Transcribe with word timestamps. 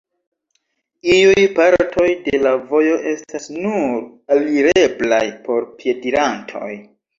Iuj 1.15 1.43
partoj 1.59 2.07
de 2.29 2.39
la 2.45 2.55
vojo 2.71 2.97
estas 3.13 3.47
nur 3.59 4.01
alireblaj 4.39 5.23
por 5.47 5.71
piedirantoj. 5.79 6.75